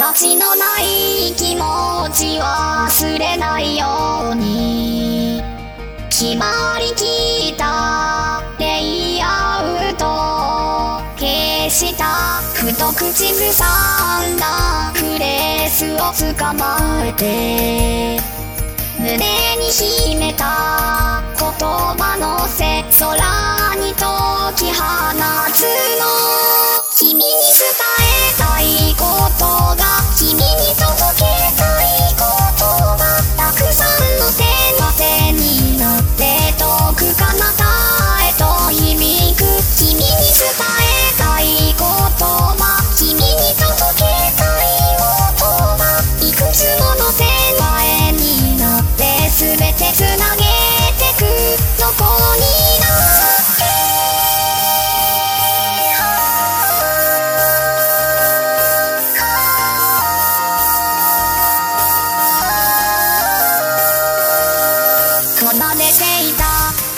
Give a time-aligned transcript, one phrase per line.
[0.00, 4.01] 形のない気持ち忘れないよ。
[6.22, 6.38] 絞
[6.78, 8.80] り切ったレ
[9.16, 10.04] イアウト
[11.18, 12.40] 消した。
[12.54, 13.64] ふと口ずさ
[14.22, 15.96] んだフレースを
[16.38, 18.20] 捕まえて。
[19.00, 20.61] 胸に秘めた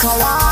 [0.04, 0.43] color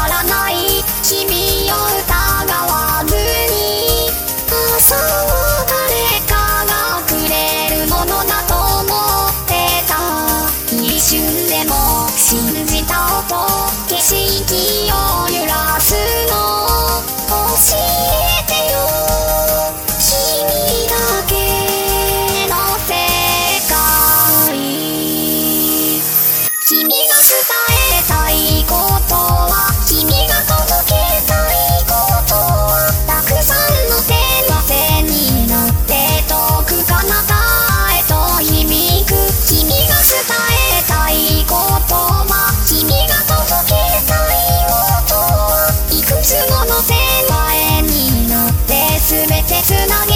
[49.63, 50.12] 切なぎ